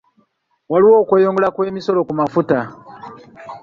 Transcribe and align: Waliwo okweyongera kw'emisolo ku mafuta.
Waliwo 0.71 0.95
okweyongera 1.03 1.53
kw'emisolo 1.55 1.99
ku 2.07 2.13
mafuta. 2.19 2.59